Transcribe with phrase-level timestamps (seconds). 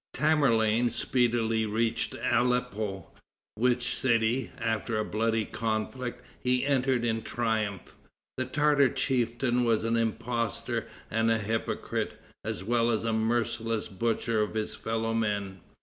[0.15, 3.11] Tamerlane speedily reached Aleppo,
[3.53, 7.95] which city, after a bloody conflict, he entered in triumph.
[8.37, 14.41] The Tartar chieftain was an impostor and a hypocrite, as well as a merciless butcher
[14.41, 15.59] of his fellow men.